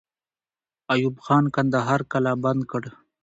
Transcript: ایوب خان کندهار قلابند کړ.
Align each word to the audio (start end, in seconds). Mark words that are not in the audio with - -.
ایوب 0.93 1.15
خان 1.25 1.45
کندهار 1.55 2.01
قلابند 2.11 2.61
کړ. 2.71 2.83